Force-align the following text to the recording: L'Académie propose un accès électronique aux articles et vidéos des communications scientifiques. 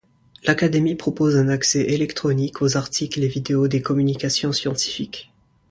L'Académie 0.47 0.95
propose 0.95 1.35
un 1.37 1.47
accès 1.47 1.81
électronique 1.91 2.63
aux 2.63 2.75
articles 2.75 3.23
et 3.23 3.27
vidéos 3.27 3.67
des 3.67 3.83
communications 3.83 4.51
scientifiques. 4.51 5.31